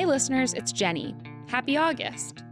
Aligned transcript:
Hey, 0.00 0.06
listeners, 0.06 0.54
it's 0.54 0.72
Jenny. 0.72 1.14
Happy 1.46 1.76
August. 1.76 2.42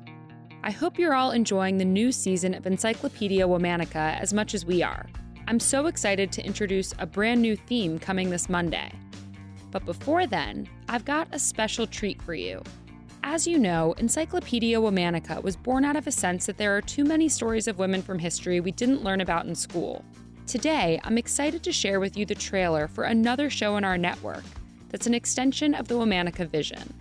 I 0.65 0.71
hope 0.71 0.99
you're 0.99 1.15
all 1.15 1.31
enjoying 1.31 1.79
the 1.79 1.85
new 1.87 2.13
season 2.13 2.53
of 2.53 2.67
Encyclopedia 2.67 3.49
Womanica 3.49 4.21
as 4.21 4.35
much 4.35 4.53
as 4.53 4.67
we 4.67 4.83
are. 4.83 5.07
I'm 5.47 5.59
so 5.59 5.87
excited 5.87 6.31
to 6.33 6.45
introduce 6.45 6.93
a 6.99 7.07
brand 7.07 7.41
new 7.41 7.57
theme 7.57 7.99
coming 7.99 8.29
this 8.29 8.51
Monday. 8.51 8.93
But 9.71 9.87
before 9.87 10.27
then, 10.27 10.69
I've 10.91 11.07
got 11.07 11.27
a 11.33 11.39
special 11.39 11.87
treat 11.87 12.21
for 12.21 12.35
you. 12.35 12.63
As 13.23 13.47
you 13.47 13.59
know, 13.59 13.95
Encyclopedia 13.97 14.79
Womanica 14.79 15.43
was 15.43 15.57
born 15.57 15.87
out 15.87 15.97
of 15.97 16.07
a 16.07 16.13
sense 16.13 16.45
that 16.45 16.59
there 16.59 16.77
are 16.77 16.83
too 16.83 17.05
many 17.05 17.31
stories 17.31 17.67
of 17.67 17.79
women 17.79 18.03
from 18.03 18.19
history 18.19 18.61
we 18.61 18.73
didn't 18.73 19.05
learn 19.05 19.23
about 19.23 19.47
in 19.47 19.55
school. 19.55 20.05
Today, 20.47 21.01
I'm 21.03 21.17
excited 21.17 21.63
to 21.63 21.73
share 21.73 21.99
with 21.99 22.15
you 22.15 22.27
the 22.27 22.35
trailer 22.35 22.89
for 22.89 23.05
another 23.05 23.49
show 23.49 23.79
in 23.79 23.85
our 23.85 23.97
network 23.97 24.45
that's 24.91 25.07
an 25.07 25.15
extension 25.15 25.75
of 25.75 25.89
the 25.89 25.95
Womanica 25.95 26.47
vision. 26.47 26.93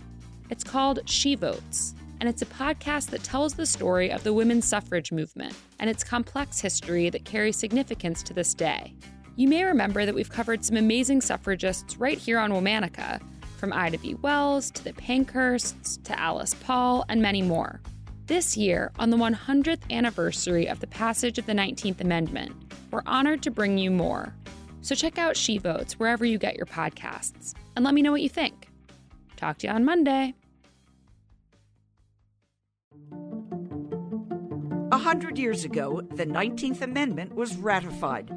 It's 0.50 0.64
called 0.64 1.00
She 1.04 1.34
Votes, 1.34 1.94
and 2.20 2.28
it's 2.28 2.42
a 2.42 2.46
podcast 2.46 3.10
that 3.10 3.22
tells 3.22 3.54
the 3.54 3.66
story 3.66 4.10
of 4.10 4.24
the 4.24 4.32
women's 4.32 4.66
suffrage 4.66 5.12
movement 5.12 5.54
and 5.78 5.90
its 5.90 6.02
complex 6.02 6.58
history 6.58 7.10
that 7.10 7.24
carries 7.24 7.56
significance 7.56 8.22
to 8.22 8.32
this 8.32 8.54
day. 8.54 8.94
You 9.36 9.46
may 9.46 9.64
remember 9.64 10.06
that 10.06 10.14
we've 10.14 10.30
covered 10.30 10.64
some 10.64 10.76
amazing 10.76 11.20
suffragists 11.20 11.98
right 11.98 12.16
here 12.16 12.38
on 12.38 12.50
Womanica, 12.50 13.20
from 13.58 13.72
Ida 13.72 13.98
B. 13.98 14.14
Wells 14.14 14.70
to 14.70 14.84
the 14.84 14.92
Pankhursts 14.92 16.02
to 16.04 16.18
Alice 16.18 16.54
Paul 16.54 17.04
and 17.08 17.20
many 17.20 17.42
more. 17.42 17.80
This 18.26 18.56
year, 18.56 18.92
on 18.98 19.10
the 19.10 19.16
100th 19.16 19.90
anniversary 19.90 20.68
of 20.68 20.80
the 20.80 20.86
passage 20.86 21.38
of 21.38 21.46
the 21.46 21.52
19th 21.52 22.00
Amendment, 22.00 22.54
we're 22.90 23.02
honored 23.04 23.42
to 23.42 23.50
bring 23.50 23.76
you 23.76 23.90
more. 23.90 24.34
So 24.80 24.94
check 24.94 25.18
out 25.18 25.36
She 25.36 25.58
Votes 25.58 25.98
wherever 25.98 26.24
you 26.24 26.38
get 26.38 26.56
your 26.56 26.66
podcasts 26.66 27.54
and 27.76 27.84
let 27.84 27.94
me 27.94 28.00
know 28.00 28.12
what 28.12 28.22
you 28.22 28.28
think. 28.28 28.68
Talk 29.36 29.58
to 29.58 29.66
you 29.66 29.72
on 29.72 29.84
Monday. 29.84 30.34
A 34.98 35.00
hundred 35.00 35.38
years 35.38 35.64
ago, 35.64 36.00
the 36.16 36.26
19th 36.26 36.82
Amendment 36.82 37.32
was 37.32 37.56
ratified. 37.56 38.36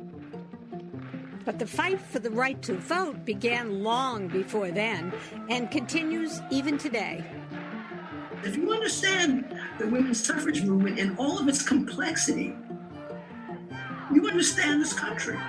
But 1.44 1.58
the 1.58 1.66
fight 1.66 2.00
for 2.00 2.20
the 2.20 2.30
right 2.30 2.62
to 2.62 2.76
vote 2.76 3.26
began 3.26 3.82
long 3.82 4.28
before 4.28 4.70
then 4.70 5.12
and 5.50 5.72
continues 5.72 6.40
even 6.52 6.78
today. 6.78 7.26
If 8.44 8.58
you 8.58 8.72
understand 8.72 9.60
the 9.80 9.88
women's 9.88 10.24
suffrage 10.24 10.62
movement 10.62 11.00
and 11.00 11.18
all 11.18 11.40
of 11.40 11.48
its 11.48 11.64
complexity, 11.64 12.56
you 14.14 14.28
understand 14.28 14.82
this 14.82 14.94
country. 14.94 15.40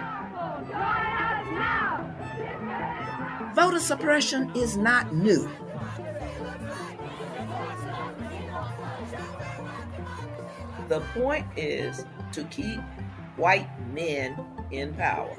Voter 3.55 3.81
suppression 3.81 4.51
is 4.55 4.79
not 4.79 5.13
new. 5.15 5.47
The 10.93 11.01
point 11.15 11.47
is 11.57 12.05
to 12.33 12.45
keep 12.45 12.79
white 13.39 13.67
men 13.95 14.39
in 14.71 14.93
power. 14.93 15.35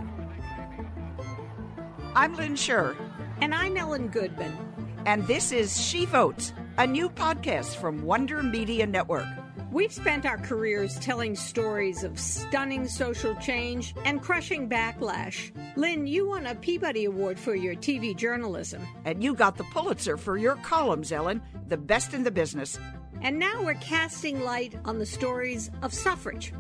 I'm 2.16 2.34
Lynn 2.34 2.56
Sherr. 2.56 2.96
And 3.40 3.54
I'm 3.54 3.78
Ellen 3.78 4.08
Goodman. 4.08 4.58
And 5.06 5.28
this 5.28 5.52
is 5.52 5.80
She 5.80 6.08
Votes, 6.08 6.54
a 6.80 6.88
new 6.88 7.08
podcast 7.08 7.76
from 7.76 8.02
Wonder 8.02 8.42
Media 8.42 8.88
Network. 8.88 9.28
We've 9.74 9.92
spent 9.92 10.28
our 10.28 10.38
careers 10.38 11.00
telling 11.00 11.36
stories 11.36 12.04
of 12.04 12.20
stunning 12.20 12.88
social 12.88 13.34
change 13.38 13.96
and 14.06 14.22
crushing 14.22 14.70
backlash. 14.70 15.52
Lynn, 15.76 16.06
you 16.06 16.28
won 16.28 16.46
a 16.46 16.54
Peabody 16.54 17.06
Award 17.06 17.40
for 17.40 17.56
your 17.56 17.74
TV 17.74 18.16
journalism. 18.16 18.86
And 19.04 19.24
you 19.24 19.34
got 19.34 19.58
the 19.58 19.64
Pulitzer 19.64 20.16
for 20.16 20.38
your 20.38 20.58
columns, 20.58 21.12
Ellen, 21.12 21.42
the 21.70 21.78
best 21.78 22.14
in 22.14 22.24
the 22.24 22.30
business. 22.30 22.78
And 23.24 23.40
now 23.40 23.64
we're 23.64 23.74
casting 23.74 24.44
light 24.44 24.76
on 24.86 25.00
the 25.00 25.08
stories 25.08 25.72
of 25.82 25.92
suffrage, 25.92 26.54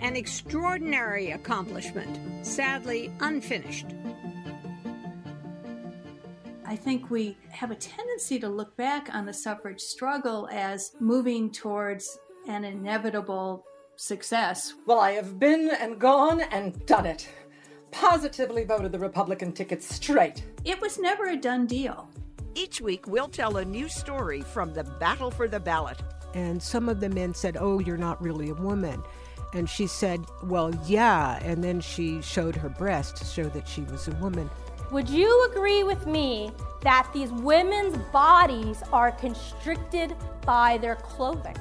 an 0.00 0.16
extraordinary 0.16 1.30
accomplishment, 1.30 2.18
sadly 2.44 3.12
unfinished. 3.20 3.86
I 6.66 6.74
think 6.74 7.10
we 7.10 7.38
have 7.50 7.70
a 7.70 7.76
tendency 7.76 8.40
to 8.40 8.48
look 8.48 8.76
back 8.76 9.08
on 9.14 9.24
the 9.24 9.32
suffrage 9.32 9.80
struggle 9.80 10.48
as 10.50 10.90
moving 10.98 11.52
towards 11.52 12.18
an 12.46 12.64
inevitable 12.64 13.64
success. 13.96 14.74
Well, 14.86 15.00
I 15.00 15.12
have 15.12 15.38
been 15.38 15.70
and 15.80 15.98
gone 15.98 16.40
and 16.40 16.84
done 16.86 17.06
it. 17.06 17.28
Positively 17.90 18.64
voted 18.64 18.92
the 18.92 18.98
Republican 18.98 19.52
ticket 19.52 19.82
straight. 19.82 20.44
It 20.64 20.80
was 20.80 20.98
never 20.98 21.30
a 21.30 21.36
done 21.36 21.66
deal. 21.66 22.08
Each 22.54 22.80
week, 22.80 23.06
we'll 23.06 23.28
tell 23.28 23.58
a 23.58 23.64
new 23.64 23.88
story 23.88 24.42
from 24.42 24.72
the 24.72 24.84
battle 24.84 25.30
for 25.30 25.48
the 25.48 25.60
ballot. 25.60 26.02
And 26.34 26.62
some 26.62 26.88
of 26.88 27.00
the 27.00 27.08
men 27.08 27.34
said, 27.34 27.56
Oh, 27.58 27.78
you're 27.78 27.96
not 27.96 28.20
really 28.22 28.50
a 28.50 28.54
woman. 28.54 29.02
And 29.54 29.68
she 29.68 29.86
said, 29.86 30.24
Well, 30.42 30.72
yeah. 30.86 31.38
And 31.42 31.62
then 31.62 31.80
she 31.80 32.20
showed 32.22 32.56
her 32.56 32.68
breast 32.68 33.16
to 33.16 33.24
show 33.24 33.44
that 33.44 33.68
she 33.68 33.82
was 33.82 34.08
a 34.08 34.14
woman. 34.16 34.50
Would 34.92 35.08
you 35.10 35.48
agree 35.50 35.82
with 35.82 36.06
me 36.06 36.52
that 36.82 37.08
these 37.12 37.32
women's 37.32 37.96
bodies 38.12 38.82
are 38.92 39.10
constricted 39.10 40.14
by 40.44 40.78
their 40.78 40.96
clothing? 40.96 41.56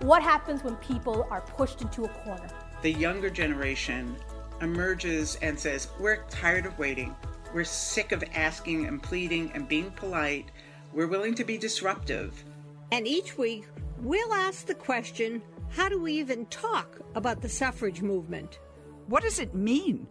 What 0.00 0.22
happens 0.22 0.62
when 0.62 0.76
people 0.76 1.26
are 1.30 1.40
pushed 1.40 1.82
into 1.82 2.04
a 2.04 2.08
corner? 2.08 2.48
The 2.82 2.92
younger 2.92 3.30
generation 3.30 4.16
emerges 4.60 5.38
and 5.40 5.58
says, 5.58 5.88
We're 5.98 6.24
tired 6.24 6.66
of 6.66 6.78
waiting. 6.78 7.14
We're 7.54 7.64
sick 7.64 8.12
of 8.12 8.24
asking 8.34 8.86
and 8.86 9.02
pleading 9.02 9.52
and 9.54 9.68
being 9.68 9.90
polite. 9.92 10.50
We're 10.92 11.06
willing 11.06 11.34
to 11.36 11.44
be 11.44 11.56
disruptive. 11.56 12.44
And 12.92 13.06
each 13.06 13.38
week, 13.38 13.66
we'll 14.00 14.32
ask 14.32 14.66
the 14.66 14.74
question 14.74 15.42
how 15.70 15.88
do 15.88 16.00
we 16.00 16.12
even 16.14 16.46
talk 16.46 17.00
about 17.16 17.40
the 17.40 17.48
suffrage 17.48 18.00
movement? 18.00 18.60
What 19.06 19.22
does 19.22 19.40
it 19.40 19.54
mean? 19.54 20.06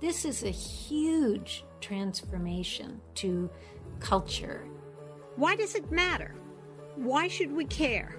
This 0.00 0.24
is 0.24 0.44
a 0.44 0.50
huge 0.50 1.64
transformation 1.80 3.00
to 3.16 3.50
culture. 3.98 4.64
Why 5.34 5.56
does 5.56 5.74
it 5.74 5.90
matter? 5.90 6.34
Why 6.94 7.26
should 7.26 7.52
we 7.52 7.64
care? 7.64 8.17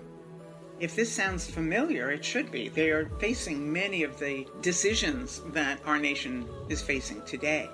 If 0.80 0.96
this 0.96 1.12
sounds 1.12 1.46
familiar, 1.46 2.12
it 2.12 2.24
should 2.24 2.52
be. 2.52 2.70
They 2.70 2.90
are 2.92 3.10
facing 3.20 3.72
many 3.72 4.04
of 4.04 4.18
the 4.18 4.48
decisions 4.62 5.42
that 5.48 5.82
our 5.86 5.98
nation 6.00 6.48
is 6.70 6.82
facing 6.82 7.22
today. 7.24 7.70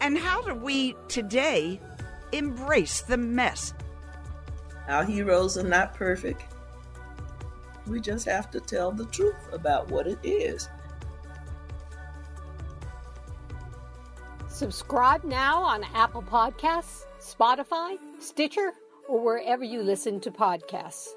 And 0.00 0.18
how 0.18 0.42
do 0.42 0.54
we 0.54 0.96
today 1.06 1.80
embrace 2.32 3.02
the 3.02 3.16
mess? 3.16 3.72
Our 4.88 5.04
heroes 5.04 5.56
are 5.58 5.68
not 5.68 5.94
perfect. 5.94 6.42
We 7.86 8.00
just 8.00 8.26
have 8.26 8.50
to 8.50 8.58
tell 8.58 8.90
the 8.90 9.06
truth 9.06 9.52
about 9.52 9.88
what 9.88 10.08
it 10.08 10.18
is. 10.24 10.68
Subscribe 14.48 15.22
now 15.22 15.62
on 15.62 15.84
Apple 15.94 16.22
Podcasts, 16.22 17.04
Spotify, 17.20 17.96
Stitcher, 18.18 18.72
or 19.08 19.22
wherever 19.22 19.62
you 19.62 19.82
listen 19.82 20.18
to 20.20 20.30
podcasts. 20.32 21.10